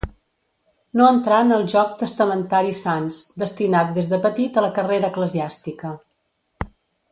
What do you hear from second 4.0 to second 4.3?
de